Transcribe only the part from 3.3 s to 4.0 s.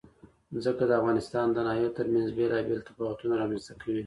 رامنځ ته کوي.